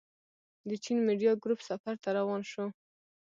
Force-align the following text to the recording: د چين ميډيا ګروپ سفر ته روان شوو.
د 0.69 0.71
چين 0.83 0.97
ميډيا 1.07 1.31
ګروپ 1.43 1.59
سفر 1.69 1.95
ته 2.03 2.09
روان 2.17 2.41
شوو. 2.51 2.67